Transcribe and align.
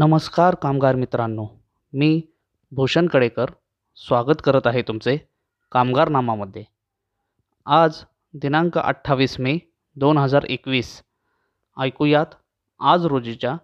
नमस्कार 0.00 0.54
कामगार 0.54 0.94
मित्रांनो. 0.94 1.46
मी 1.92 2.22
भूषण 2.72 3.06
कडेकर 3.06 3.46
स्वागत 3.96 4.42
करत 4.44 4.60
आहे 4.64 4.82
तुमचे 4.82 5.18
कामगारनामामध्ये. 5.72 6.64
आज 7.66 8.04
दिनांक 8.34 8.78
अठ्ठावीस 8.78 9.40
मे 9.40 9.58
दोन 9.96 10.18
हजार 10.18 10.42
एकवीस. 10.42 11.02
ऐकूयात 11.78 12.26
आज 12.80 13.06
रोजीच्या 13.06 13.56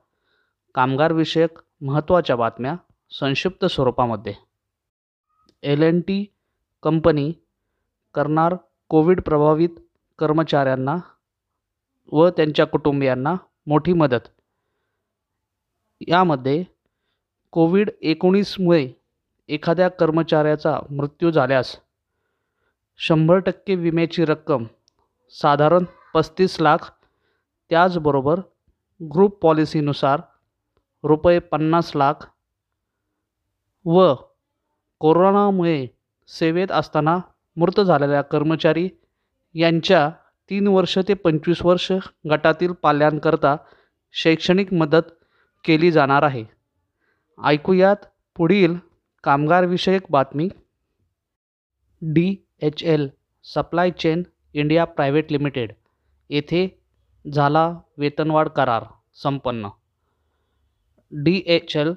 कामगारविषयक 0.75 1.51
महत्त्वाच्या 1.81 2.37
बातम्या 2.37 2.77
संक्षिप्त 3.11 3.65
स्वरूपामध्ये. 3.65 4.35
एल 5.63 5.83
एन 5.83 6.01
टी 6.01 6.35
कंपनी 6.83 7.33
करणार 8.15 8.57
कोविड 8.89 9.21
प्रभावित 9.21 9.81
कर्मचाऱ्यांना 10.19 10.97
व 12.13 12.29
त्यांच्या 12.29 12.67
कुटुंबियांना 12.67 13.35
मोठी 13.67 13.93
मदत. 13.93 14.29
यामध्ये 16.09 16.65
कोविड 17.53 17.91
एकोणीसमुळे 18.03 18.89
एखाद्या 19.49 19.89
कर्मचाऱ्याचा 19.89 20.79
मृत्यू 20.91 21.31
झाल्यास 21.31 21.77
शंभर 22.99 23.39
टक्के 23.39 23.75
विम्याची 23.75 24.25
रक्कम 24.25 24.65
साधारण 25.33 25.85
पस्तीस 26.15 26.61
लाख. 26.61 26.91
त्याचबरोबर 27.71 28.41
ग्रुप 29.01 29.39
पॉलिसीनुसार 29.43 30.21
रुपये 31.05 31.39
पन्नास 31.39 31.93
लाख. 31.95 32.15
व 33.85 34.15
कोरोनामुळे 35.01 35.87
सेवेत 36.29 36.73
असताना 36.73 37.19
मृत 37.57 37.81
झालेल्या 37.81 38.23
कर्मचारी 38.23 38.89
यांच्या 39.55 40.11
तीन 40.51 40.67
वर्ष 40.67 40.99
ते 41.09 41.15
पंचवीस 41.15 41.63
वर्ष 41.63 41.93
गटातील 42.31 42.73
पाल्यांकरता 42.73 43.57
शैक्षणिक 44.13 44.73
मदत 44.73 45.11
केली 45.65 45.91
जाणार 45.91 46.23
आहे. 46.23 46.45
ऐकूयात 47.39 48.07
पुढील 48.37 48.75
कामगारविषयक 49.25 50.03
बातमी. 50.11 50.49
D 52.03 52.37
H 52.61 52.83
L 52.83 53.09
supply 53.45 53.91
chain 53.91 54.23
India 54.55 54.85
private 54.85 55.33
limited 55.33 55.73
येथे 56.31 56.67
झाला 57.25 57.67
वेतनवाढ 57.99 58.49
करार 58.49 58.85
संपन्न. 59.15 59.69
D 61.13 61.43
H 61.47 61.77
L 61.77 61.93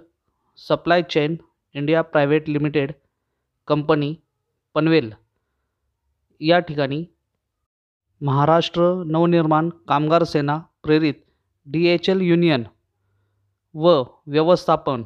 supply 0.57 1.01
chain 1.01 1.35
India 1.75 2.01
private 2.01 2.49
limited 2.49 2.91
company 3.67 4.13
Panvel. 4.75 5.11
या 6.41 6.59
ठिकाणी 6.59 7.05
महाराष्ट्र 8.21 8.81
नवनिर्माण 9.05 9.69
कामगार 9.87 10.23
सेना 10.23 10.57
प्रेरित 10.83 11.13
डी 11.67 11.85
एच 11.87 12.09
एल 12.09 12.21
युनियन 12.21 12.63
व 13.79 14.03
व्यवस्थापन 14.27 15.03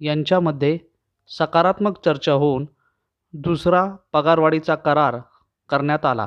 यांच्यामध्ये 0.00 0.78
सकारात्मक 1.28 2.04
चर्चा 2.04 2.32
होऊन 2.32 2.66
दुसरा 3.32 3.96
पगारवाढीचा 4.12 4.74
करार 4.74 5.16
करण्यात 5.68 6.04
आला. 6.04 6.26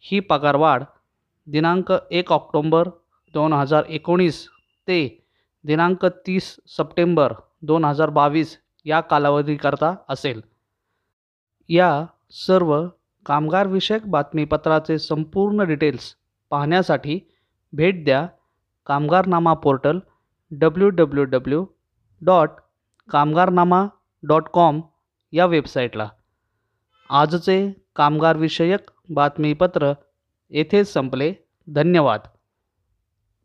ही 0.00 0.20
पगारवाढ 0.20 0.82
दिनांक 1.46 1.92
एक 2.10 2.32
ऑक्टोंबर 2.32 2.88
दोन 3.34 3.52
हजार 3.52 3.84
एकोणीस 3.88 4.48
ते 4.88 5.28
दिनांक 5.64 6.06
तीस 6.06 6.56
सप्टेंबर 6.66 7.32
दोन 7.62 7.84
हजार 7.84 8.10
बावीस 8.10 8.56
या 8.84 9.00
कालावधीकरता 9.00 9.94
असेल. 10.08 10.40
या 11.68 12.06
सर्व 12.30 12.88
कामगारविषयक 13.26 14.06
बातमीपत्राचे 14.06 14.98
संपूर्ण 14.98 15.62
डिटेल्स 15.62 16.14
पाहण्यासाठी 16.50 17.20
भेट 17.72 18.04
द्या. 18.04 18.26
Kamgarnama 18.86 19.54
portal 19.54 19.98
W 20.50 20.88
W 20.88 21.24
W 21.24 21.66
dot 22.20 22.50
Kamgarnama 23.10 23.86
dot 24.22 24.48
com 24.48 24.80
या 25.32 25.46
वेबसाईटला 25.46 26.08
आजचे 27.10 27.56
कामगारविषयक 27.96 28.90
बातमीपत्र 29.10 29.92
येथेच 30.50 30.92
संपले. 30.92 31.32
धन्यवाद. 31.68 32.20